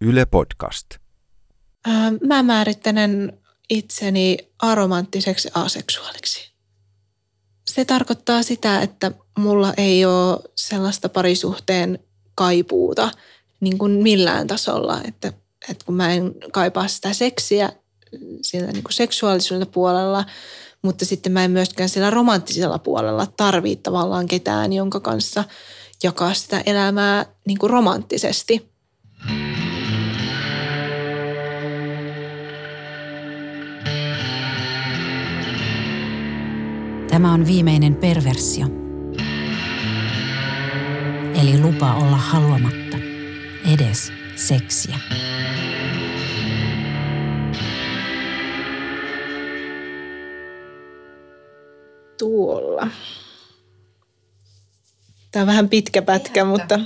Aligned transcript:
Yle 0.00 0.26
Podcast. 0.26 0.86
Mä 2.26 2.42
määrittelen 2.42 3.38
itseni 3.70 4.38
aromanttiseksi 4.58 5.48
aseksuaaliksi. 5.54 6.52
Se 7.66 7.84
tarkoittaa 7.84 8.42
sitä, 8.42 8.80
että 8.80 9.12
mulla 9.38 9.74
ei 9.76 10.04
ole 10.04 10.38
sellaista 10.56 11.08
parisuhteen 11.08 11.98
kaipuuta 12.34 13.10
niin 13.60 13.78
kuin 13.78 13.92
millään 13.92 14.46
tasolla, 14.46 15.00
että, 15.04 15.32
että 15.68 15.84
kun 15.84 15.94
mä 15.94 16.12
en 16.12 16.34
kaipaa 16.52 16.88
sitä 16.88 17.12
seksiä 17.12 17.72
sillä 18.42 18.72
niin 18.72 18.84
kuin 18.84 18.92
seksuaalisuuden 18.92 19.66
puolella, 19.66 20.24
mutta 20.82 21.04
sitten 21.04 21.32
mä 21.32 21.44
en 21.44 21.50
myöskään 21.50 21.88
sillä 21.88 22.10
romanttisella 22.10 22.78
puolella 22.78 23.26
tarvitse 23.26 23.82
tavallaan 23.82 24.26
ketään, 24.26 24.72
jonka 24.72 25.00
kanssa 25.00 25.44
jakaa 26.02 26.34
sitä 26.34 26.62
elämää 26.66 27.26
niin 27.46 27.58
kuin 27.58 27.70
romanttisesti. 27.70 28.70
Tämä 37.20 37.32
on 37.32 37.46
viimeinen 37.46 37.94
perversio. 37.94 38.66
Eli 41.42 41.60
lupa 41.60 41.94
olla 41.94 42.16
haluamatta 42.16 42.96
edes 43.74 44.12
seksiä. 44.36 44.98
Tuolla. 52.18 52.88
Tämä 55.30 55.42
on 55.42 55.46
vähän 55.46 55.68
pitkä 55.68 56.02
pätkä, 56.02 56.44
mutta... 56.44 56.80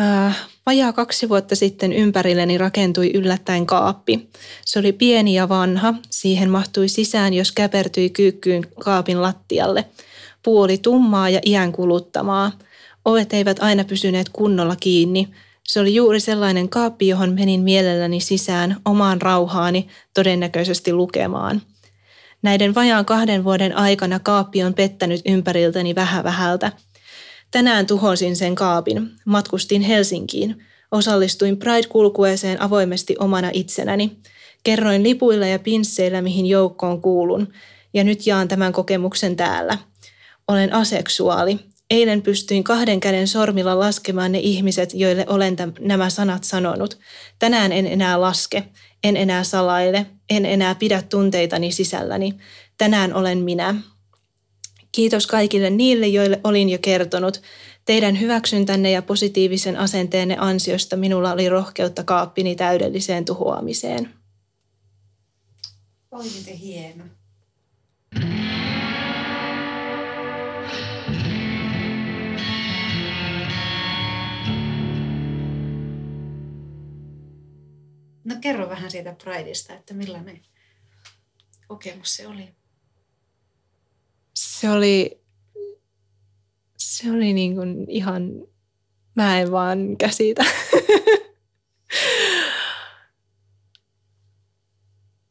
Äh, 0.00 0.36
vajaa 0.66 0.92
kaksi 0.92 1.28
vuotta 1.28 1.56
sitten 1.56 1.92
ympärilleni 1.92 2.58
rakentui 2.58 3.10
yllättäen 3.14 3.66
kaappi. 3.66 4.28
Se 4.64 4.78
oli 4.78 4.92
pieni 4.92 5.34
ja 5.34 5.48
vanha. 5.48 5.94
Siihen 6.10 6.50
mahtui 6.50 6.88
sisään, 6.88 7.34
jos 7.34 7.52
käpertyi 7.52 8.10
kyykkyyn 8.10 8.64
kaapin 8.80 9.22
lattialle. 9.22 9.84
Puu 10.42 10.60
oli 10.60 10.78
tummaa 10.78 11.28
ja 11.28 11.40
iän 11.46 11.72
kuluttamaa. 11.72 12.52
Ovet 13.04 13.32
eivät 13.32 13.62
aina 13.62 13.84
pysyneet 13.84 14.28
kunnolla 14.28 14.76
kiinni. 14.76 15.28
Se 15.62 15.80
oli 15.80 15.94
juuri 15.94 16.20
sellainen 16.20 16.68
kaappi, 16.68 17.08
johon 17.08 17.32
menin 17.32 17.60
mielelläni 17.60 18.20
sisään 18.20 18.76
omaan 18.84 19.22
rauhaani, 19.22 19.88
todennäköisesti 20.14 20.92
lukemaan. 20.92 21.62
Näiden 22.42 22.74
vajaan 22.74 23.04
kahden 23.04 23.44
vuoden 23.44 23.76
aikana 23.76 24.18
kaappi 24.18 24.62
on 24.62 24.74
pettänyt 24.74 25.20
ympäriltäni 25.26 25.94
vähän 25.94 26.24
vähältä– 26.24 26.72
Tänään 27.50 27.86
tuhosin 27.86 28.36
sen 28.36 28.54
kaapin. 28.54 29.10
Matkustin 29.24 29.82
Helsinkiin. 29.82 30.64
Osallistuin 30.90 31.56
Pride-kulkueeseen 31.56 32.62
avoimesti 32.62 33.16
omana 33.18 33.50
itsenäni. 33.52 34.16
Kerroin 34.64 35.02
lipuilla 35.02 35.46
ja 35.46 35.58
pinsseillä, 35.58 36.22
mihin 36.22 36.46
joukkoon 36.46 37.02
kuulun. 37.02 37.52
Ja 37.94 38.04
nyt 38.04 38.26
jaan 38.26 38.48
tämän 38.48 38.72
kokemuksen 38.72 39.36
täällä. 39.36 39.78
Olen 40.48 40.72
aseksuaali. 40.72 41.58
Eilen 41.90 42.22
pystyin 42.22 42.64
kahden 42.64 43.00
käden 43.00 43.28
sormilla 43.28 43.78
laskemaan 43.78 44.32
ne 44.32 44.38
ihmiset, 44.38 44.94
joille 44.94 45.24
olen 45.28 45.56
täm, 45.56 45.72
nämä 45.80 46.10
sanat 46.10 46.44
sanonut. 46.44 46.98
Tänään 47.38 47.72
en 47.72 47.86
enää 47.86 48.20
laske, 48.20 48.64
en 49.04 49.16
enää 49.16 49.44
salaile, 49.44 50.06
en 50.30 50.46
enää 50.46 50.74
pidä 50.74 51.02
tunteitani 51.02 51.72
sisälläni. 51.72 52.34
Tänään 52.78 53.14
olen 53.14 53.38
minä. 53.38 53.74
Kiitos 54.96 55.26
kaikille 55.26 55.70
niille, 55.70 56.06
joille 56.06 56.40
olin 56.44 56.68
jo 56.68 56.78
kertonut. 56.82 57.42
Teidän 57.84 58.20
hyväksyntänne 58.20 58.90
ja 58.90 59.02
positiivisen 59.02 59.76
asenteenne 59.76 60.36
ansiosta 60.38 60.96
minulla 60.96 61.32
oli 61.32 61.48
rohkeutta 61.48 62.04
kaappini 62.04 62.56
täydelliseen 62.56 63.24
tuhoamiseen. 63.24 64.10
Oi 66.10 66.24
miten 66.24 66.56
hieno. 66.56 67.04
No 78.24 78.34
kerro 78.40 78.68
vähän 78.68 78.90
siitä 78.90 79.16
Prideista, 79.24 79.74
että 79.74 79.94
millainen 79.94 80.40
kokemus 81.66 82.16
se 82.16 82.26
oli 82.26 82.48
se 84.36 84.70
oli, 84.70 85.20
se 86.76 87.10
oli 87.10 87.32
niin 87.32 87.54
kuin 87.54 87.90
ihan, 87.90 88.30
mä 89.14 89.40
en 89.40 89.52
vaan 89.52 89.96
käsitä. 89.96 90.44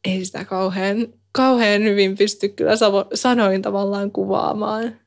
Ei 0.04 0.24
sitä 0.24 0.44
kauhean, 0.44 1.06
kauhean 1.32 1.82
hyvin 1.82 2.18
pysty 2.18 2.48
kyllä 2.48 2.72
sanoin 3.14 3.62
tavallaan 3.62 4.10
kuvaamaan. 4.10 5.00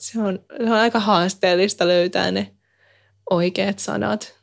Se 0.00 0.20
on, 0.20 0.38
se 0.56 0.62
on 0.62 0.72
aika 0.72 1.00
haasteellista 1.00 1.88
löytää 1.88 2.30
ne 2.30 2.54
oikeat 3.30 3.78
sanat. 3.78 4.36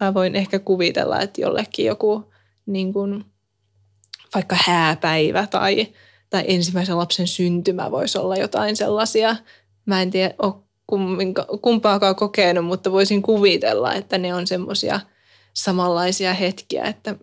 Mä 0.00 0.14
voin 0.14 0.36
ehkä 0.36 0.58
kuvitella, 0.58 1.20
että 1.20 1.40
jollekin 1.40 1.86
joku 1.86 2.32
niin 2.66 2.92
kuin, 2.92 3.24
vaikka 4.34 4.56
hääpäivä 4.66 5.46
tai 5.46 5.92
tai 6.30 6.44
ensimmäisen 6.48 6.98
lapsen 6.98 7.26
syntymä 7.26 7.90
voisi 7.90 8.18
olla 8.18 8.36
jotain 8.36 8.76
sellaisia. 8.76 9.36
Mä 9.86 10.02
en 10.02 10.10
tiedä, 10.10 10.34
ole 10.38 10.54
kumpaakaan 11.62 12.16
kokenut, 12.16 12.64
mutta 12.64 12.92
voisin 12.92 13.22
kuvitella, 13.22 13.94
että 13.94 14.18
ne 14.18 14.34
on 14.34 14.46
semmoisia 14.46 15.00
samanlaisia 15.54 16.34
hetkiä, 16.34 16.84
että 16.84 17.16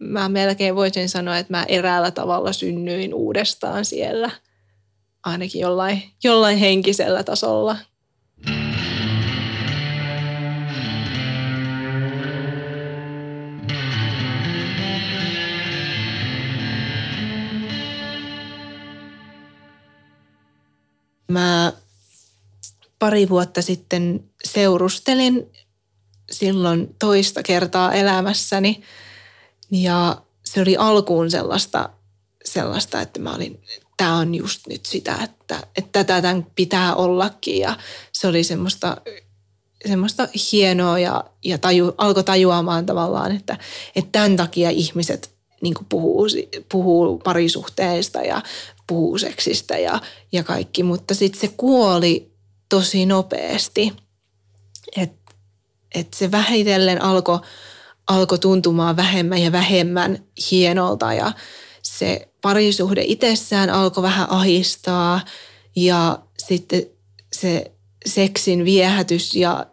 mä 0.00 0.28
melkein 0.28 0.76
voisin 0.76 1.08
sanoa, 1.08 1.38
että 1.38 1.52
mä 1.52 1.64
eräällä 1.68 2.10
tavalla 2.10 2.52
synnyin 2.52 3.14
uudestaan 3.14 3.84
siellä, 3.84 4.30
ainakin 5.24 5.60
jollain, 5.60 6.02
jollain 6.24 6.58
henkisellä 6.58 7.22
tasolla. 7.22 7.76
Mä 21.34 21.72
pari 22.98 23.28
vuotta 23.28 23.62
sitten 23.62 24.24
seurustelin 24.44 25.50
silloin 26.30 26.94
toista 26.98 27.42
kertaa 27.42 27.92
elämässäni 27.92 28.82
ja 29.70 30.22
se 30.44 30.60
oli 30.60 30.76
alkuun 30.76 31.30
sellaista, 31.30 31.88
sellaista 32.44 33.00
että 33.00 33.20
mä 33.20 33.34
olin, 33.34 33.62
tämä 33.96 34.16
on 34.16 34.34
just 34.34 34.66
nyt 34.66 34.86
sitä, 34.86 35.18
että, 35.24 35.66
että 35.76 36.04
tätä 36.04 36.22
tämän 36.22 36.46
pitää 36.54 36.94
ollakin. 36.94 37.58
Ja 37.58 37.76
se 38.12 38.26
oli 38.26 38.44
semmoista, 38.44 38.96
semmoista 39.88 40.28
hienoa 40.52 40.98
ja, 40.98 41.24
ja 41.44 41.58
taju, 41.58 41.94
alkoi 41.98 42.24
tajuamaan 42.24 42.86
tavallaan, 42.86 43.36
että, 43.36 43.58
että 43.96 44.12
tämän 44.12 44.36
takia 44.36 44.70
ihmiset 44.70 45.33
niin 45.64 45.74
puhuu, 45.88 46.26
puhuu 46.72 47.18
parisuhteista 47.18 48.20
ja 48.20 48.42
puhuu 48.86 49.18
seksistä 49.18 49.78
ja, 49.78 50.00
ja 50.32 50.42
kaikki, 50.42 50.82
mutta 50.82 51.14
sitten 51.14 51.40
se 51.40 51.54
kuoli 51.56 52.32
tosi 52.68 53.06
nopeasti. 53.06 53.92
Että 54.96 55.24
et 55.94 56.14
se 56.14 56.30
vähitellen 56.30 57.02
alkoi 57.02 57.40
alko 58.06 58.38
tuntumaan 58.38 58.96
vähemmän 58.96 59.42
ja 59.42 59.52
vähemmän 59.52 60.24
hienolta 60.50 61.12
ja 61.12 61.32
se 61.82 62.28
parisuhde 62.40 63.02
itsessään 63.04 63.70
alkoi 63.70 64.02
vähän 64.02 64.30
ahistaa 64.30 65.20
ja 65.76 66.18
sitten 66.38 66.86
se 67.32 67.72
seksin 68.06 68.64
viehätys 68.64 69.34
ja 69.34 69.66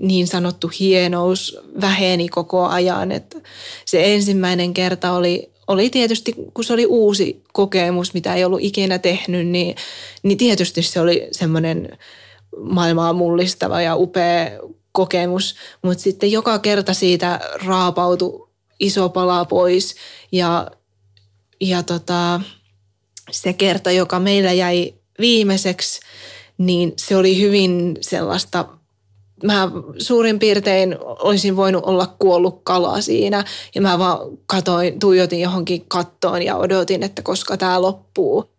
niin 0.00 0.26
sanottu 0.26 0.70
hienous 0.80 1.58
väheni 1.80 2.28
koko 2.28 2.66
ajan. 2.66 3.12
Että 3.12 3.38
se 3.84 4.14
ensimmäinen 4.14 4.74
kerta 4.74 5.12
oli, 5.12 5.50
oli 5.66 5.90
tietysti, 5.90 6.34
kun 6.54 6.64
se 6.64 6.72
oli 6.72 6.86
uusi 6.86 7.42
kokemus, 7.52 8.14
mitä 8.14 8.34
ei 8.34 8.44
ollut 8.44 8.62
ikinä 8.62 8.98
tehnyt, 8.98 9.46
niin, 9.46 9.76
niin 10.22 10.38
tietysti 10.38 10.82
se 10.82 11.00
oli 11.00 11.28
semmoinen 11.32 11.98
maailmaa 12.60 13.12
mullistava 13.12 13.82
ja 13.82 13.96
upea 13.96 14.50
kokemus. 14.92 15.56
Mutta 15.82 16.02
sitten 16.02 16.32
joka 16.32 16.58
kerta 16.58 16.94
siitä 16.94 17.40
raapautui 17.64 18.48
iso 18.80 19.08
pala 19.08 19.44
pois 19.44 19.94
ja, 20.32 20.70
ja 21.60 21.82
tota, 21.82 22.40
se 23.30 23.52
kerta, 23.52 23.90
joka 23.90 24.20
meillä 24.20 24.52
jäi 24.52 24.94
viimeiseksi, 25.20 26.00
niin 26.58 26.92
se 26.96 27.16
oli 27.16 27.40
hyvin 27.40 27.96
sellaista 28.00 28.64
mä 29.44 29.70
suurin 29.98 30.38
piirtein 30.38 30.96
olisin 31.00 31.56
voinut 31.56 31.84
olla 31.84 32.14
kuollut 32.18 32.60
kala 32.64 33.00
siinä 33.00 33.44
ja 33.74 33.80
mä 33.80 33.98
vaan 33.98 34.18
katoin, 34.46 34.98
tuijotin 35.00 35.40
johonkin 35.40 35.84
kattoon 35.88 36.42
ja 36.42 36.56
odotin, 36.56 37.02
että 37.02 37.22
koska 37.22 37.56
tämä 37.56 37.82
loppuu. 37.82 38.50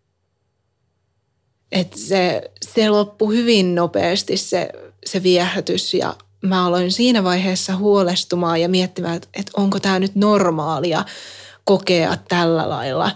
Et 1.72 1.94
se, 1.94 2.50
se 2.74 2.90
loppui 2.90 3.36
hyvin 3.36 3.74
nopeasti 3.74 4.36
se, 4.36 4.70
se 5.06 5.22
viehätys 5.22 5.94
ja, 5.94 6.16
mä 6.42 6.66
aloin 6.66 6.92
siinä 6.92 7.24
vaiheessa 7.24 7.76
huolestumaan 7.76 8.60
ja 8.60 8.68
miettimään, 8.68 9.16
että, 9.16 9.52
onko 9.56 9.80
tämä 9.80 9.98
nyt 9.98 10.14
normaalia 10.14 11.04
kokea 11.64 12.16
tällä 12.28 12.68
lailla. 12.68 13.10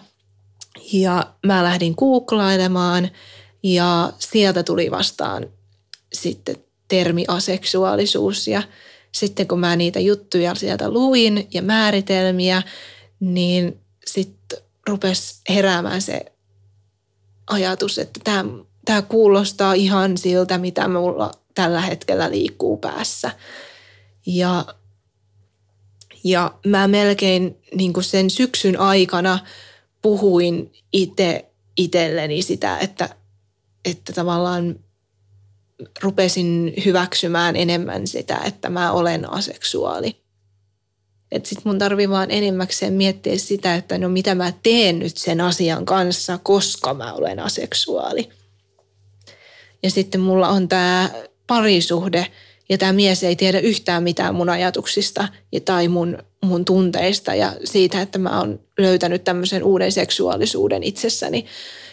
Ja 0.93 1.27
mä 1.47 1.65
lähdin 1.65 1.95
googlailemaan 1.99 3.11
ja 3.65 4.13
sieltä 4.19 4.63
tuli 4.63 4.91
vastaan 4.91 5.51
sitten 6.13 6.57
termi 6.89 7.25
aseksuaalisuus 7.29 8.49
ja 8.49 8.63
sitten 9.13 9.49
kun 9.49 9.61
mä 9.61 9.77
niitä 9.77 10.01
juttuja 10.01 10.55
sieltä 10.55 10.91
luin 10.91 11.49
ja 11.55 11.63
määritelmiä, 11.63 12.63
niin 13.21 13.81
sitten 14.07 14.59
rupesi 14.89 15.41
heräämään 15.49 16.03
se 16.03 16.33
ajatus, 17.47 17.99
että 17.99 18.21
tämä, 18.85 19.03
kuulostaa 19.03 19.73
ihan 19.73 20.19
siltä, 20.19 20.59
mitä 20.59 20.89
mulla 20.89 21.33
tällä 21.55 21.81
hetkellä 21.81 22.31
liikkuu 22.31 22.77
päässä. 22.77 23.31
Ja, 24.27 24.65
ja 26.25 26.55
mä 26.67 26.89
melkein 26.89 27.57
niin 27.75 27.93
kuin 27.93 28.05
sen 28.05 28.31
syksyn 28.31 28.81
aikana 28.81 29.39
puhuin 30.03 30.73
itse 30.93 31.51
itselleni 31.77 32.43
sitä, 32.43 32.79
että, 32.79 33.17
että 33.85 34.13
tavallaan 34.13 34.79
rupesin 36.03 36.75
hyväksymään 36.85 37.57
enemmän 37.57 38.07
sitä, 38.07 38.41
että 38.45 38.71
mä 38.71 38.93
olen 38.93 39.31
aseksuaali. 39.33 40.25
Että 41.33 41.49
sit 41.49 41.65
mun 41.65 41.79
tarvii 41.79 42.09
vaan 42.09 42.31
enimmäkseen 42.31 42.93
miettiä 42.93 43.39
sitä, 43.39 43.75
että 43.75 43.99
no 43.99 44.09
mitä 44.09 44.35
mä 44.35 44.53
teen 44.63 44.99
nyt 44.99 45.17
sen 45.17 45.41
asian 45.41 45.85
kanssa, 45.85 46.39
koska 46.43 46.95
mä 46.95 47.13
olen 47.13 47.41
aseksuaali. 47.41 48.29
Ja 49.83 49.91
sitten 49.91 50.21
mulla 50.21 50.49
on 50.49 50.69
tämä 50.69 51.11
parisuhde 51.47 52.27
ja 52.69 52.79
tämä 52.79 52.93
mies 52.93 53.25
ei 53.25 53.37
tiedä 53.37 53.59
yhtään 53.59 54.03
mitään 54.03 54.35
mun 54.35 54.49
ajatuksista 54.49 55.29
tai 55.65 55.89
mun, 55.89 56.19
mun 56.45 56.65
tunteista 56.65 57.35
ja 57.35 57.57
siitä, 57.65 58.01
että 58.01 58.19
mä 58.19 58.39
oon 58.39 58.61
löytänyt 58.79 59.25
tämmöisen 59.25 59.65
uuden 59.65 59.93
seksuaalisuuden 59.93 60.83
itsessäni, 60.83 61.47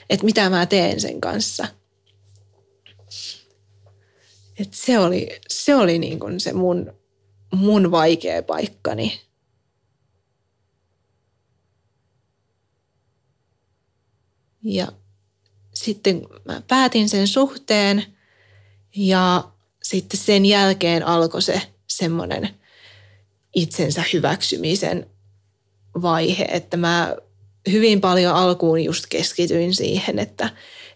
että 0.09 0.25
mitä 0.25 0.49
mä 0.49 0.65
teen 0.65 1.01
sen 1.01 1.21
kanssa. 1.21 1.67
Et 4.61 4.73
se 4.73 4.99
oli, 4.99 5.39
se, 5.47 5.75
oli 5.75 5.99
niin 5.99 6.19
kuin 6.19 6.39
se 6.39 6.53
mun, 6.53 6.93
mun 7.53 7.91
vaikea 7.91 8.43
paikkani. 8.43 9.21
Ja 14.63 14.87
sitten 15.73 16.27
mä 16.45 16.61
päätin 16.67 17.09
sen 17.09 17.27
suhteen 17.27 18.05
ja 18.95 19.51
sitten 19.83 20.19
sen 20.19 20.45
jälkeen 20.45 21.07
alkoi 21.07 21.41
se 21.41 21.61
semmoinen 21.87 22.49
itsensä 23.55 24.03
hyväksymisen 24.13 25.09
vaihe, 26.01 26.43
että 26.43 26.77
mä 26.77 27.15
hyvin 27.71 28.01
paljon 28.01 28.35
alkuun 28.35 28.83
just 28.83 29.05
keskityin 29.09 29.75
siihen, 29.75 30.19
että, 30.19 30.49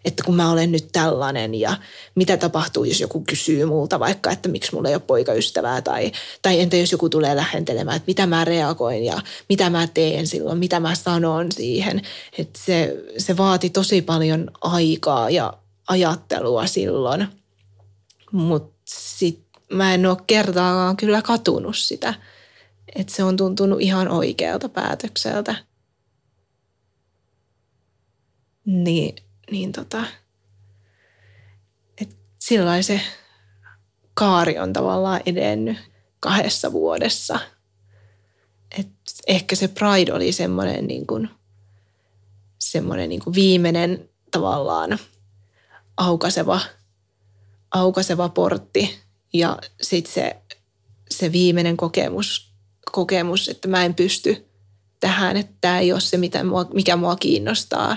että 0.06 0.24
kun 0.24 0.36
mä 0.36 0.50
olen 0.50 0.72
nyt 0.72 0.88
tällainen 0.92 1.54
ja 1.54 1.76
mitä 2.14 2.36
tapahtuu, 2.36 2.84
jos 2.84 3.00
joku 3.00 3.20
kysyy 3.20 3.64
multa 3.64 4.00
vaikka, 4.00 4.30
että 4.30 4.48
miksi 4.48 4.74
mulla 4.74 4.88
ei 4.88 4.94
ole 4.94 5.02
poikaystävää 5.06 5.82
tai, 5.82 6.12
tai 6.42 6.60
entä 6.60 6.76
jos 6.76 6.92
joku 6.92 7.08
tulee 7.08 7.36
lähentelemään, 7.36 7.96
että 7.96 8.06
mitä 8.06 8.26
mä 8.26 8.44
reagoin 8.44 9.04
ja 9.04 9.20
mitä 9.48 9.70
mä 9.70 9.86
teen 9.86 10.26
silloin, 10.26 10.58
mitä 10.58 10.80
mä 10.80 10.94
sanon 10.94 11.52
siihen. 11.52 12.02
Että 12.38 12.60
se, 12.66 12.96
se 13.18 13.36
vaati 13.36 13.70
tosi 13.70 14.02
paljon 14.02 14.50
aikaa 14.60 15.30
ja 15.30 15.52
ajattelua 15.88 16.66
silloin, 16.66 17.26
mutta 18.32 18.76
sitten 18.84 19.62
mä 19.72 19.94
en 19.94 20.06
ole 20.06 20.16
kertaakaan 20.26 20.96
kyllä 20.96 21.22
katunut 21.22 21.76
sitä, 21.76 22.14
että 22.96 23.14
se 23.14 23.24
on 23.24 23.36
tuntunut 23.36 23.80
ihan 23.80 24.08
oikealta 24.08 24.68
päätökseltä. 24.68 25.54
Niin 28.64 29.25
niin 29.50 29.72
tota, 29.72 30.04
et 32.00 32.16
sillä 32.38 32.82
se 32.82 33.00
kaari 34.14 34.58
on 34.58 34.72
tavallaan 34.72 35.20
edennyt 35.26 35.76
kahdessa 36.20 36.72
vuodessa. 36.72 37.38
Et 38.78 38.88
ehkä 39.26 39.56
se 39.56 39.68
Pride 39.68 40.12
oli 40.12 40.32
semmoinen 40.32 40.86
niin 40.86 41.06
kuin, 41.06 41.30
semmoinen 42.58 43.08
niin 43.08 43.20
kuin 43.24 43.34
viimeinen 43.34 44.08
tavallaan 44.30 44.98
aukaseva, 45.96 46.60
aukaseva 47.70 48.28
portti 48.28 48.98
ja 49.32 49.58
sitten 49.82 50.12
se, 50.12 50.36
se 51.10 51.32
viimeinen 51.32 51.76
kokemus, 51.76 52.52
kokemus, 52.92 53.48
että 53.48 53.68
mä 53.68 53.84
en 53.84 53.94
pysty 53.94 54.46
tähän, 55.00 55.36
että 55.36 55.54
tämä 55.60 55.78
ei 55.78 55.92
ole 55.92 56.00
se, 56.00 56.16
mitä 56.16 56.44
mua, 56.44 56.64
mikä 56.74 56.96
mua 56.96 57.16
kiinnostaa. 57.16 57.96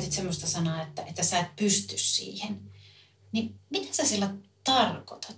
Käytit 0.00 0.16
semmoista 0.16 0.46
sanaa, 0.46 0.82
että, 0.82 1.02
että 1.02 1.22
sä 1.22 1.38
et 1.38 1.56
pysty 1.56 1.98
siihen. 1.98 2.60
Niin 3.32 3.60
mitä 3.70 3.94
sä 3.94 4.04
sillä 4.04 4.34
tarkoitat? 4.64 5.36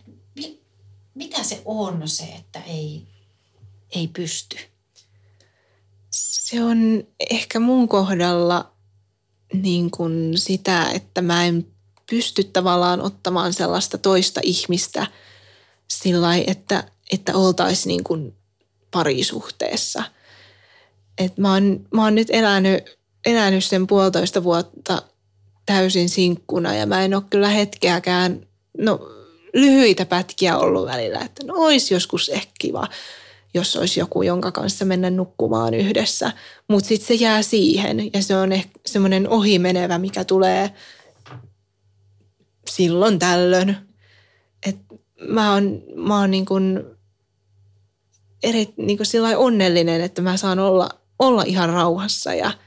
Mitä 1.14 1.42
se 1.42 1.62
on 1.64 2.08
se, 2.08 2.24
että 2.24 2.60
ei, 2.60 3.06
ei 3.90 4.08
pysty? 4.08 4.56
Se 6.10 6.62
on 6.62 7.04
ehkä 7.30 7.60
mun 7.60 7.88
kohdalla 7.88 8.72
niin 9.52 9.90
kuin 9.90 10.38
sitä, 10.38 10.90
että 10.90 11.22
mä 11.22 11.44
en 11.44 11.66
pysty 12.10 12.44
tavallaan 12.44 13.00
ottamaan 13.00 13.52
sellaista 13.52 13.98
toista 13.98 14.40
ihmistä 14.44 15.06
sillä 15.88 16.36
että, 16.36 16.84
että 17.12 17.36
oltaisiin 17.36 17.88
niin 17.88 18.04
kuin 18.04 18.36
parisuhteessa. 18.90 20.04
Et 21.18 21.38
mä, 21.38 21.52
oon, 21.52 21.88
mä 21.94 22.04
oon 22.04 22.14
nyt 22.14 22.28
elänyt 22.30 23.01
elänyt 23.26 23.64
sen 23.64 23.86
puolitoista 23.86 24.44
vuotta 24.44 25.02
täysin 25.66 26.08
sinkkuna 26.08 26.74
ja 26.74 26.86
mä 26.86 27.04
en 27.04 27.14
ole 27.14 27.22
kyllä 27.30 27.48
hetkeäkään, 27.48 28.46
no 28.78 29.08
lyhyitä 29.54 30.06
pätkiä 30.06 30.58
ollut 30.58 30.86
välillä, 30.86 31.20
että 31.20 31.46
no 31.46 31.54
olisi 31.56 31.94
joskus 31.94 32.28
ehkä 32.28 32.52
kiva, 32.60 32.88
jos 33.54 33.76
olisi 33.76 34.00
joku, 34.00 34.22
jonka 34.22 34.52
kanssa 34.52 34.84
mennä 34.84 35.10
nukkumaan 35.10 35.74
yhdessä. 35.74 36.32
Mutta 36.68 36.88
sitten 36.88 37.08
se 37.08 37.14
jää 37.14 37.42
siihen 37.42 38.10
ja 38.14 38.22
se 38.22 38.36
on 38.36 38.52
ehkä 38.52 38.70
semmoinen 38.86 39.28
ohimenevä, 39.28 39.98
mikä 39.98 40.24
tulee 40.24 40.70
silloin 42.70 43.18
tällöin. 43.18 43.76
Et 44.66 44.76
mä 45.28 45.52
oon, 45.52 45.82
mä 45.96 46.20
oon 46.20 46.30
niin 46.30 46.46
kuin 46.46 46.84
eri, 48.42 48.74
niin 48.76 48.98
kuin 48.98 49.36
onnellinen, 49.36 50.00
että 50.00 50.22
mä 50.22 50.36
saan 50.36 50.58
olla, 50.58 50.88
olla 51.18 51.42
ihan 51.42 51.68
rauhassa 51.68 52.34
ja– 52.34 52.52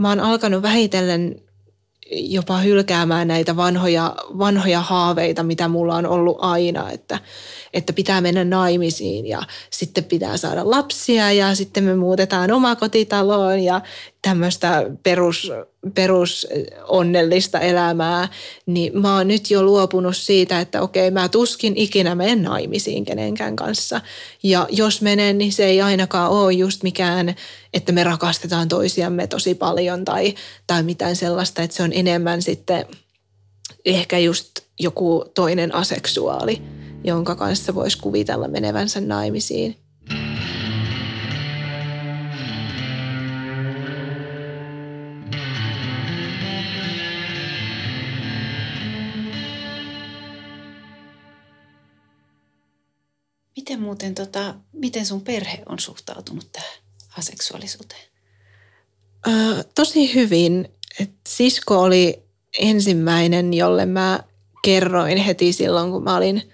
mä 0.00 0.08
oon 0.08 0.20
alkanut 0.20 0.62
vähitellen 0.62 1.42
jopa 2.10 2.58
hylkäämään 2.58 3.28
näitä 3.28 3.56
vanhoja, 3.56 4.16
vanhoja 4.38 4.80
haaveita, 4.80 5.42
mitä 5.42 5.68
mulla 5.68 5.94
on 5.94 6.06
ollut 6.06 6.36
aina, 6.40 6.90
että, 6.90 7.18
että 7.72 7.92
pitää 7.92 8.20
mennä 8.20 8.44
naimisiin 8.44 9.26
ja 9.26 9.42
sitten 9.70 10.04
pitää 10.04 10.36
saada 10.36 10.70
lapsia 10.70 11.32
ja 11.32 11.54
sitten 11.54 11.84
me 11.84 11.96
muutetaan 11.96 12.50
omakotitaloon 12.50 13.60
ja 13.60 13.80
tämmöistä 14.22 14.90
perus, 15.02 15.52
perus 15.94 16.46
onnellista 16.88 17.60
elämää, 17.60 18.28
niin 18.66 19.00
mä 19.00 19.16
oon 19.16 19.28
nyt 19.28 19.50
jo 19.50 19.62
luopunut 19.62 20.16
siitä, 20.16 20.60
että 20.60 20.82
okei, 20.82 21.10
mä 21.10 21.28
tuskin 21.28 21.76
ikinä 21.76 22.14
menen 22.14 22.42
naimisiin 22.42 23.04
kenenkään 23.04 23.56
kanssa. 23.56 24.00
Ja 24.42 24.66
jos 24.70 25.02
menen, 25.02 25.38
niin 25.38 25.52
se 25.52 25.64
ei 25.64 25.80
ainakaan 25.80 26.30
ole 26.30 26.52
just 26.52 26.82
mikään, 26.82 27.34
että 27.74 27.92
me 27.92 28.04
rakastetaan 28.04 28.68
toisiamme 28.68 29.26
tosi 29.26 29.54
paljon 29.54 30.04
tai, 30.04 30.34
tai 30.66 30.82
mitään 30.82 31.16
sellaista, 31.16 31.62
että 31.62 31.76
se 31.76 31.82
on 31.82 31.92
enemmän 31.92 32.42
sitten 32.42 32.86
ehkä 33.84 34.18
just 34.18 34.50
joku 34.78 35.24
toinen 35.34 35.74
aseksuaali, 35.74 36.62
jonka 37.04 37.34
kanssa 37.34 37.74
voisi 37.74 37.98
kuvitella 37.98 38.48
menevänsä 38.48 39.00
naimisiin. 39.00 39.76
Muuten, 53.90 54.14
tota, 54.14 54.54
miten 54.72 55.06
sun 55.06 55.20
perhe 55.20 55.62
on 55.66 55.78
suhtautunut 55.78 56.52
tähän 56.52 56.70
aseksuaalisuuteen? 57.18 58.00
Ö, 59.28 59.64
tosi 59.74 60.14
hyvin. 60.14 60.68
Et 61.00 61.10
sisko 61.28 61.82
oli 61.82 62.22
ensimmäinen, 62.58 63.54
jolle 63.54 63.86
mä 63.86 64.20
kerroin 64.62 65.18
heti 65.18 65.52
silloin, 65.52 65.90
kun 65.90 66.04
mä 66.04 66.16
olin 66.16 66.52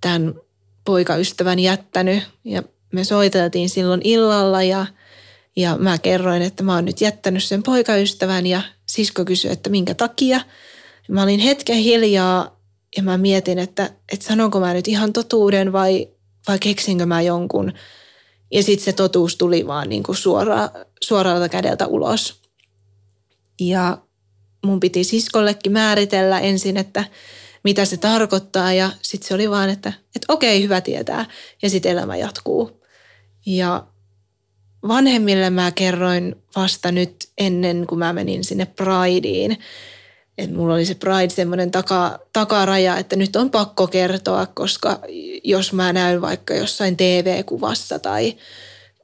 tämän 0.00 0.34
poikaystävän 0.84 1.58
jättänyt. 1.58 2.22
Ja 2.44 2.62
me 2.92 3.04
soiteltiin 3.04 3.68
silloin 3.68 4.00
illalla 4.04 4.62
ja, 4.62 4.86
Ja 5.56 5.76
mä 5.76 5.98
kerroin, 5.98 6.42
että 6.42 6.62
mä 6.62 6.74
oon 6.74 6.84
nyt 6.84 7.00
jättänyt 7.00 7.44
sen 7.44 7.62
poikaystävän 7.62 8.46
ja 8.46 8.62
sisko 8.86 9.24
kysyi, 9.24 9.52
että 9.52 9.70
minkä 9.70 9.94
takia. 9.94 10.40
Mä 11.08 11.22
olin 11.22 11.40
hetken 11.40 11.76
hiljaa 11.76 12.60
ja 12.96 13.02
mä 13.02 13.18
mietin, 13.18 13.58
että, 13.58 13.90
että 14.12 14.26
sanonko 14.26 14.60
mä 14.60 14.74
nyt 14.74 14.88
ihan 14.88 15.12
totuuden 15.12 15.72
vai, 15.72 16.08
vai 16.48 16.58
keksinkö 16.58 17.06
mä 17.06 17.22
jonkun. 17.22 17.72
Ja 18.50 18.62
sitten 18.62 18.84
se 18.84 18.92
totuus 18.92 19.36
tuli 19.36 19.66
vaan 19.66 19.88
niin 19.88 20.02
kuin 20.02 20.16
suora, 20.16 20.68
suoralta 21.00 21.48
kädeltä 21.48 21.86
ulos. 21.86 22.42
Ja 23.60 23.98
mun 24.64 24.80
piti 24.80 25.04
siskollekin 25.04 25.72
määritellä 25.72 26.40
ensin, 26.40 26.76
että 26.76 27.04
mitä 27.64 27.84
se 27.84 27.96
tarkoittaa 27.96 28.72
ja 28.72 28.90
sitten 29.02 29.28
se 29.28 29.34
oli 29.34 29.50
vaan, 29.50 29.70
että, 29.70 29.92
että 30.16 30.32
okei, 30.32 30.62
hyvä 30.62 30.80
tietää 30.80 31.26
ja 31.62 31.70
sitten 31.70 31.92
elämä 31.92 32.16
jatkuu. 32.16 32.82
Ja 33.46 33.86
vanhemmille 34.88 35.50
mä 35.50 35.70
kerroin 35.70 36.36
vasta 36.56 36.92
nyt 36.92 37.28
ennen 37.38 37.86
kuin 37.86 37.98
mä 37.98 38.12
menin 38.12 38.44
sinne 38.44 38.66
Prideen, 38.66 39.56
että 40.38 40.56
mulla 40.56 40.74
oli 40.74 40.84
se 40.84 40.94
Pride 40.94 41.28
semmoinen 41.28 41.70
taka, 41.70 42.18
takaraja, 42.32 42.96
että 42.96 43.16
nyt 43.16 43.36
on 43.36 43.50
pakko 43.50 43.86
kertoa, 43.86 44.46
koska 44.46 45.00
jos 45.44 45.72
mä 45.72 45.92
näyn 45.92 46.20
vaikka 46.20 46.54
jossain 46.54 46.96
TV-kuvassa 46.96 47.98
tai, 47.98 48.36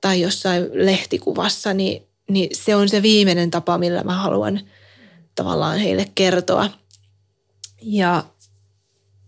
tai 0.01 0.21
jossain 0.21 0.69
lehtikuvassa, 0.73 1.75
niin, 1.75 2.07
niin 2.31 2.51
se 2.53 2.77
on 2.77 2.89
se 2.89 3.03
viimeinen 3.03 3.51
tapa, 3.51 3.79
millä 3.79 4.03
mä 4.03 4.15
haluan 4.15 4.61
tavallaan 5.35 5.79
heille 5.79 6.07
kertoa. 6.15 6.71
Ja 7.83 8.25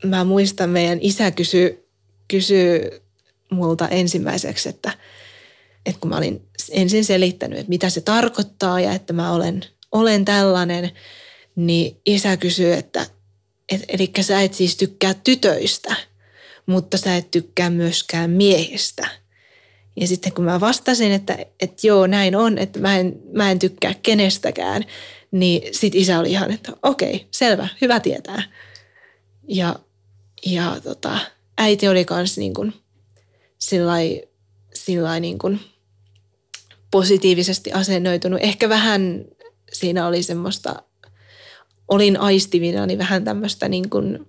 mä 0.05 0.25
muistan, 0.25 0.71
meidän 0.71 0.99
isä 1.03 1.31
kysyi 1.31 1.87
kysy 2.29 2.91
multa 3.51 3.89
ensimmäiseksi, 3.89 4.69
että, 4.69 4.93
että 5.87 6.01
kun 6.01 6.11
mä 6.11 6.17
olin 6.17 6.49
ensin 6.71 7.05
selittänyt, 7.05 7.59
että 7.59 7.71
mitä 7.71 7.91
se 7.91 8.01
tarkoittaa 8.01 8.81
ja 8.81 8.93
että 8.93 9.13
mä 9.13 9.33
olen, 9.33 9.65
olen 9.93 10.25
tällainen, 10.25 10.91
niin 11.57 12.01
isä 12.07 12.37
kysyy, 12.37 12.73
että 12.73 13.07
et, 13.73 13.85
eli 13.89 14.11
sä 14.21 14.41
et 14.41 14.55
siis 14.55 14.77
tykkää 14.77 15.15
tytöistä, 15.15 15.97
mutta 16.67 16.99
sä 16.99 17.17
et 17.17 17.31
tykkää 17.31 17.71
myöskään 17.71 18.31
miehistä. 18.31 19.09
Ja 20.01 20.07
sitten 20.07 20.33
kun 20.33 20.45
mä 20.45 20.61
vastasin, 20.61 21.13
että, 21.13 21.39
että 21.61 21.87
joo, 21.87 22.07
näin 22.07 22.37
on, 22.37 22.59
että 22.59 22.81
mä 22.81 22.99
en, 22.99 23.21
mä 23.33 23.51
en 23.51 23.59
tykkää 23.59 23.95
kenestäkään, 24.03 24.85
niin 25.31 25.75
sit 25.75 25.95
isä 25.95 26.19
oli 26.19 26.31
ihan, 26.31 26.51
että 26.51 26.73
okei, 26.83 27.27
selvä, 27.31 27.69
hyvä 27.81 28.01
tietää. 28.01 28.43
Ja, 29.49 29.77
ja 30.47 30.81
tota, 30.85 31.19
äiti 31.59 31.89
oli 31.89 32.05
kans 32.05 32.39
niin 32.39 32.55
kuin 32.55 32.75
sillai, 33.59 34.23
sillai 34.75 35.21
niin 35.21 35.39
kuin 35.39 35.61
positiivisesti 36.91 37.73
asennoitunut. 37.73 38.41
Ehkä 38.43 38.69
vähän 38.69 39.25
siinä 39.73 40.07
oli 40.07 40.23
semmoista, 40.23 40.83
olin 41.89 42.21
aistivina 42.21 42.87
niin 42.87 42.99
vähän 42.99 43.25
tämmöistä 43.25 43.69
niin 43.69 43.91
kuin, 43.91 44.27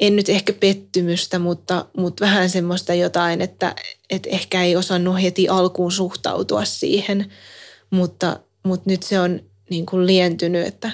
en 0.00 0.16
nyt 0.16 0.28
ehkä 0.28 0.52
pettymystä, 0.52 1.38
mutta, 1.38 1.86
mutta 1.96 2.24
vähän 2.24 2.50
semmoista 2.50 2.94
jotain, 2.94 3.40
että, 3.40 3.74
että 4.10 4.28
ehkä 4.30 4.62
ei 4.62 4.76
osannut 4.76 5.22
heti 5.22 5.48
alkuun 5.48 5.92
suhtautua 5.92 6.64
siihen, 6.64 7.32
mutta, 7.90 8.40
mutta 8.62 8.90
nyt 8.90 9.02
se 9.02 9.20
on 9.20 9.40
niin 9.70 9.86
kuin 9.86 10.06
lientynyt, 10.06 10.66
että, 10.66 10.90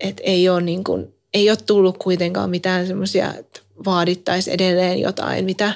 että 0.00 0.22
ei, 0.22 0.48
ole 0.48 0.60
niin 0.60 0.84
kuin, 0.84 1.14
ei 1.34 1.50
ole 1.50 1.58
tullut 1.66 1.98
kuitenkaan 1.98 2.50
mitään 2.50 2.86
semmoisia, 2.86 3.34
että 3.34 3.60
vaadittaisi 3.84 4.52
edelleen 4.52 5.00
jotain, 5.00 5.44
mitä, 5.44 5.72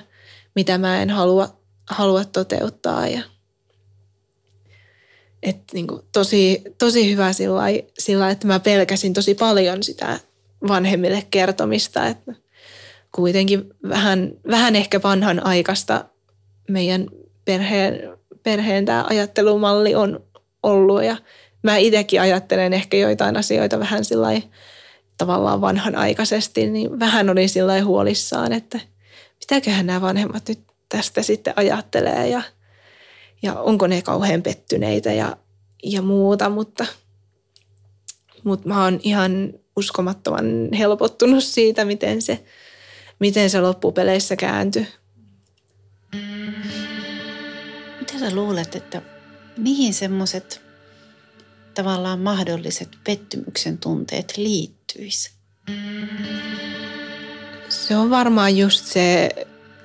mitä 0.55 0.79
mä 0.79 1.03
en 1.03 1.11
halua, 1.11 1.57
halua 1.91 2.25
toteuttaa. 2.25 3.09
Ja, 3.09 3.23
et 5.43 5.57
niin 5.73 5.87
kuin 5.87 6.03
tosi, 6.13 6.63
tosi 6.79 7.13
hyvä 7.13 7.33
sillä, 7.33 7.63
sillä, 7.99 8.31
että 8.31 8.47
mä 8.47 8.61
pelkäsin 8.61 9.15
tosi 9.15 9.35
paljon 9.35 9.83
sitä 9.83 10.21
vanhemmille 10.69 11.27
kertomista, 11.31 12.07
että 12.07 12.33
kuitenkin 13.13 13.65
vähän, 13.89 14.33
vähän 14.51 14.77
ehkä 14.77 15.03
vanhan 15.03 15.47
aikaista 15.47 16.05
meidän 16.69 17.07
perheen, 17.45 18.19
perheen 18.43 18.85
tämä 18.85 19.05
ajattelumalli 19.11 19.95
on 19.95 20.25
ollut 20.63 21.05
ja 21.05 21.17
mä 21.63 21.77
itsekin 21.77 22.21
ajattelen 22.21 22.73
ehkä 22.73 22.97
joitain 22.97 23.37
asioita 23.37 23.79
vähän 23.79 24.05
sillä 24.05 24.29
tavallaan 25.19 25.61
vanhanaikaisesti, 25.61 26.71
niin 26.71 26.99
vähän 26.99 27.31
olin 27.31 27.49
sillä 27.49 27.83
huolissaan, 27.85 28.53
että 28.53 28.81
mitäköhän 29.41 29.87
nämä 29.87 30.01
vanhemmat 30.01 30.49
nyt 30.49 30.61
tästä 30.89 31.23
sitten 31.23 31.55
ajattelee 31.57 32.29
ja, 32.29 32.43
ja 33.43 33.61
onko 33.61 33.87
ne 33.87 34.03
kauhean 34.03 34.43
pettyneitä 34.43 35.13
ja, 35.13 35.37
ja 35.83 36.03
muuta, 36.03 36.49
mutta, 36.49 36.87
mutta 38.45 38.69
mä 38.69 38.85
oon 38.85 39.01
ihan 39.03 39.53
uskomattoman 39.77 40.69
helpottunut 40.79 41.45
siitä, 41.45 41.85
miten 41.85 42.23
se, 42.23 42.45
miten 43.19 43.51
se 43.51 43.61
loppupeleissä 43.61 44.37
kääntyi. 44.37 44.87
Mitä 48.01 48.19
sä 48.19 48.35
luulet, 48.35 48.75
että 48.75 49.03
mihin 49.57 49.95
semmoiset 49.95 50.61
tavallaan 51.75 52.21
mahdolliset 52.21 52.89
pettymyksen 53.05 53.79
tunteet 53.79 54.37
liittyisi? 54.37 55.31
Se 57.69 57.97
on 57.97 58.11
varmaan 58.11 58.57
just 58.57 58.85
se, 58.87 59.31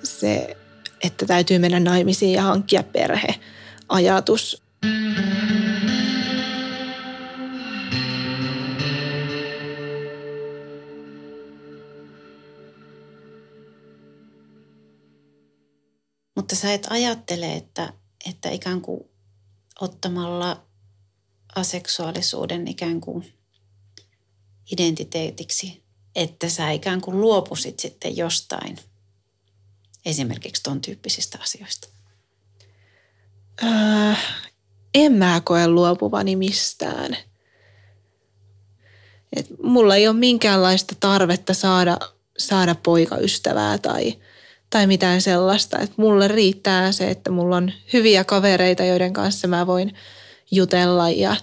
se, 0.04 0.58
että 1.04 1.26
täytyy 1.26 1.60
mennä 1.60 1.80
naimisiin 1.80 2.34
ja 2.34 2.42
hankkia 2.42 2.84
perhe 2.84 3.36
ajatus. 3.90 4.64
Mutta 16.36 16.56
sä 16.56 16.74
et 16.74 16.88
ajattele, 16.90 17.54
että, 17.54 17.94
että 18.30 18.50
ikään 18.50 18.82
kuin 18.82 19.10
ottamalla 19.82 20.66
aseksuaalisuuden 21.56 22.68
ikään 22.68 23.02
kuin 23.02 23.34
identiteetiksi, 24.72 25.84
että 26.16 26.50
sä 26.50 26.72
ikään 26.72 27.02
kuin 27.02 27.22
luopusit 27.22 27.80
sitten 27.80 28.18
jostain, 28.18 28.78
esimerkiksi 30.06 30.64
ton 30.64 30.82
tyyppisistä 30.82 31.38
asioista? 31.42 31.88
Äh, 33.64 34.20
en 34.94 35.14
mä 35.14 35.42
koe 35.44 35.68
luopuvani 35.68 36.36
mistään. 36.36 37.18
Et 39.36 39.48
mulla 39.64 39.96
ei 39.96 40.08
ole 40.08 40.16
minkäänlaista 40.16 40.96
tarvetta 41.00 41.54
saada, 41.54 41.98
saada 42.38 42.76
poikaystävää 42.76 43.78
tai, 43.78 44.14
tai 44.70 44.88
mitään 44.88 45.22
sellaista. 45.22 45.80
Et 45.80 45.98
mulle 45.98 46.28
riittää 46.28 46.92
se, 46.92 47.10
että 47.10 47.32
mulla 47.32 47.58
on 47.58 47.72
hyviä 47.94 48.24
kavereita, 48.24 48.84
joiden 48.84 49.14
kanssa 49.14 49.48
mä 49.48 49.68
voin– 49.68 49.94
jutella 50.52 51.10
ja, 51.10 51.36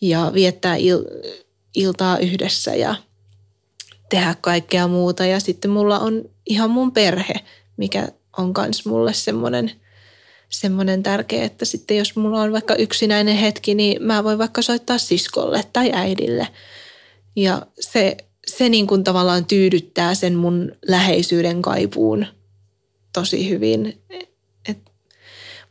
ja 0.00 0.30
viettää 0.34 0.76
il, 0.76 1.04
iltaa 1.74 2.18
yhdessä 2.18 2.74
ja 2.74 2.94
tehdä 4.10 4.34
kaikkea 4.40 4.88
muuta. 4.88 5.26
Ja 5.26 5.40
sitten 5.40 5.70
mulla 5.70 5.98
on 5.98 6.24
ihan 6.46 6.70
mun 6.70 6.92
perhe, 6.92 7.34
mikä 7.76 8.08
on 8.38 8.52
myös 8.58 8.86
mulle 8.86 9.12
semmoinen, 9.12 9.70
semmoinen 10.48 11.02
tärkeä, 11.02 11.44
että 11.44 11.64
sitten 11.64 11.96
jos 11.96 12.16
mulla 12.16 12.40
on 12.40 12.52
vaikka 12.52 12.74
yksinäinen 12.74 13.36
hetki, 13.36 13.74
niin 13.74 14.02
mä 14.02 14.24
voin 14.24 14.38
vaikka 14.38 14.62
soittaa 14.62 14.98
siskolle 14.98 15.64
tai 15.72 15.90
äidille. 15.92 16.48
Ja 17.36 17.66
se, 17.80 18.16
se 18.46 18.68
niin 18.68 18.86
kuin 18.86 19.04
tavallaan 19.04 19.44
tyydyttää 19.44 20.14
sen 20.14 20.34
mun 20.34 20.72
läheisyyden 20.88 21.62
kaipuun 21.62 22.26
tosi 23.12 23.50
hyvin 23.50 24.04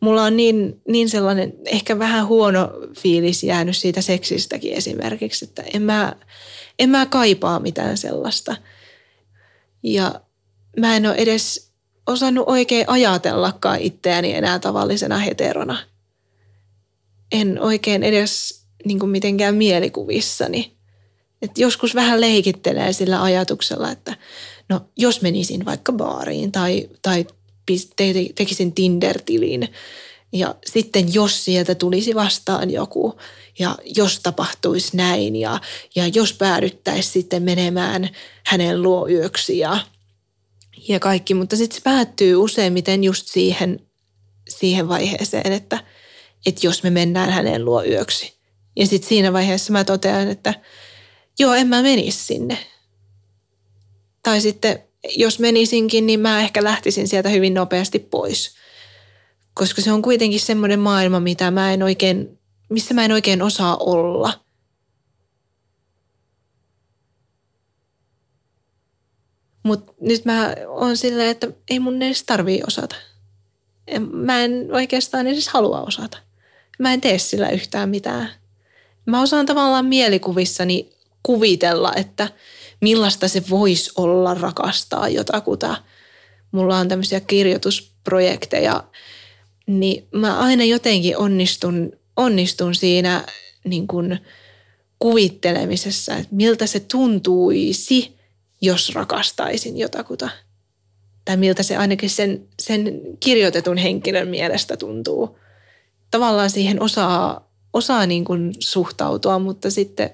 mulla 0.04 0.24
on 0.24 0.38
niin, 0.38 0.82
niin 0.88 1.10
sellainen 1.10 1.54
ehkä 1.66 2.00
vähän 2.00 2.28
huono 2.28 2.72
fiilis 3.00 3.44
jäänyt 3.44 3.78
siitä 3.78 4.02
seksistäkin 4.02 4.74
esimerkiksi, 4.74 5.46
että 5.46 5.64
en 5.74 5.82
mä, 5.82 6.16
en 6.80 6.90
mä 6.90 7.06
kaipaa 7.06 7.60
mitään 7.60 7.98
sellaista. 7.98 8.56
Ja 9.84 10.22
mä 10.80 10.96
en 10.96 11.06
ole 11.06 11.16
edes 11.16 11.73
osannut 12.08 12.44
oikein 12.48 12.90
ajatellakaan 12.90 13.80
itseäni 13.80 14.34
enää 14.34 14.60
tavallisena 14.60 15.18
heterona. 15.18 15.78
En 17.32 17.62
oikein 17.62 18.04
edes 18.04 18.64
niin 18.86 19.00
kuin 19.00 19.10
mitenkään 19.10 19.56
mielikuvissani. 19.56 20.74
Et 21.42 21.58
joskus 21.58 21.96
vähän 21.96 22.22
leikittelee 22.22 22.94
sillä 22.94 23.24
ajatuksella, 23.24 23.92
että 23.92 24.18
no 24.70 24.82
jos 24.98 25.22
menisin 25.22 25.66
vaikka 25.66 25.92
baariin 25.92 26.52
tai, 26.52 26.90
tai 27.02 27.26
tekisin 28.36 28.74
Tinder-tilin. 28.74 29.68
Ja 30.34 30.56
sitten 30.66 31.14
jos 31.14 31.46
sieltä 31.46 31.76
tulisi 31.76 32.16
vastaan 32.16 32.72
joku 32.72 33.20
ja 33.60 33.78
jos 33.96 34.20
tapahtuisi 34.20 34.98
näin 34.98 35.36
ja, 35.36 35.60
ja 35.96 36.08
jos 36.08 36.34
päädyttäisiin 36.34 37.14
sitten 37.14 37.44
menemään 37.44 38.10
hänen 38.46 38.84
luo 38.84 39.08
yöksi 39.10 39.58
ja, 39.58 39.78
ja 40.88 41.00
kaikki. 41.00 41.34
Mutta 41.34 41.56
sitten 41.56 41.76
se 41.76 41.82
päättyy 41.84 42.36
useimmiten 42.36 43.04
just 43.04 43.28
siihen, 43.28 43.80
siihen 44.50 44.88
vaiheeseen, 44.90 45.54
että, 45.54 45.84
että 46.46 46.68
jos 46.68 46.84
me 46.84 46.90
mennään 46.90 47.30
hänen 47.30 47.66
luo 47.66 47.84
yöksi. 47.84 48.34
Ja 48.76 48.88
sitten 48.88 49.10
siinä 49.10 49.34
vaiheessa 49.34 49.74
mä 49.74 49.84
totean, 49.84 50.28
että 50.28 50.54
joo, 51.40 51.54
en 51.54 51.68
mä 51.68 51.82
menisi 51.82 52.26
sinne. 52.26 52.58
Tai 54.24 54.42
sitten 54.42 54.84
jos 55.16 55.40
menisinkin, 55.40 56.06
niin 56.06 56.20
mä 56.20 56.42
ehkä 56.42 56.64
lähtisin 56.64 57.08
sieltä 57.08 57.30
hyvin 57.30 57.54
nopeasti 57.54 58.00
pois. 58.00 58.56
Koska 59.54 59.82
se 59.82 59.92
on 59.92 60.02
kuitenkin 60.02 60.40
semmoinen 60.40 60.80
maailma, 60.80 61.20
mitä 61.20 61.52
mä 61.52 61.74
en 61.74 61.84
oikein, 61.84 62.40
missä 62.70 62.94
mä 62.94 63.06
en 63.06 63.12
oikein 63.12 63.42
osaa 63.42 63.78
olla. 63.78 64.44
Mutta 69.64 69.94
nyt 70.02 70.26
mä 70.26 70.56
oon 70.68 70.98
silleen, 70.98 71.30
että 71.30 71.48
ei 71.70 71.80
mun 71.80 72.02
edes 72.02 72.24
tarvii 72.24 72.62
osata. 72.68 72.96
Mä 74.12 74.44
en 74.44 74.68
oikeastaan 74.72 75.28
edes 75.28 75.48
halua 75.48 75.82
osata. 75.82 76.18
Mä 76.80 76.94
en 76.94 77.02
tee 77.02 77.18
sillä 77.18 77.50
yhtään 77.50 77.90
mitään. 77.90 78.30
Mä 79.06 79.22
osaan 79.22 79.46
tavallaan 79.46 79.86
mielikuvissani 79.86 80.90
kuvitella, 81.24 81.94
että 81.96 82.30
millaista 82.82 83.28
se 83.28 83.44
voisi 83.50 83.92
olla 83.98 84.34
rakastaa 84.34 85.10
jotakuta. 85.10 85.76
Mulla 86.52 86.78
on 86.78 86.88
tämmöisiä 86.88 87.20
kirjoitusprojekteja, 87.20 88.84
niin 89.68 90.08
mä 90.12 90.40
aina 90.40 90.64
jotenkin 90.64 91.18
onnistun, 91.18 91.92
onnistun 92.18 92.76
siinä 92.76 93.24
niin 93.64 93.88
kuin 93.88 94.20
kuvittelemisessa, 95.00 96.16
että 96.16 96.36
miltä 96.36 96.68
se 96.68 96.80
tuntuisi, 96.80 98.16
jos 98.64 98.96
rakastaisin 98.96 99.78
jotakuta. 99.78 100.30
Tai 101.26 101.38
miltä 101.38 101.64
se 101.64 101.78
ainakin 101.78 102.10
sen, 102.10 102.48
sen 102.60 103.02
kirjoitetun 103.20 103.78
henkilön 103.78 104.28
mielestä 104.28 104.78
tuntuu. 104.78 105.40
Tavallaan 106.12 106.50
siihen 106.50 106.82
osaa, 106.82 107.50
osaa 107.74 108.06
niin 108.06 108.26
kuin 108.26 108.54
suhtautua, 108.60 109.40
mutta 109.40 109.72
sitten 109.72 110.10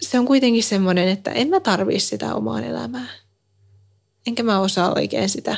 se 0.00 0.18
on 0.18 0.26
kuitenkin 0.26 0.62
semmoinen, 0.62 1.08
että 1.08 1.30
en 1.30 1.48
mä 1.48 1.60
tarvii 1.60 2.00
sitä 2.00 2.34
omaan 2.34 2.64
elämää. 2.64 3.08
Enkä 4.26 4.42
mä 4.42 4.60
osaa 4.60 4.94
oikein 4.94 5.28
sitä 5.28 5.56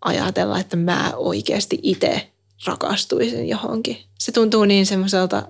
ajatella, 0.00 0.60
että 0.60 0.76
mä 0.76 1.12
oikeasti 1.16 1.78
itse 1.82 2.30
rakastuisin 2.66 3.48
johonkin. 3.48 3.98
Se 4.18 4.32
tuntuu 4.32 4.64
niin 4.64 4.86
semmoiselta 4.86 5.48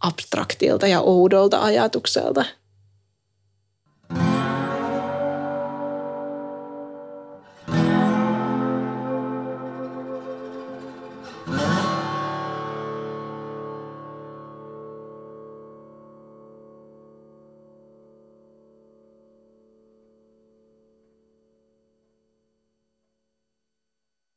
abstraktilta 0.00 0.86
ja 0.86 1.00
oudolta 1.00 1.62
ajatukselta– 1.62 2.44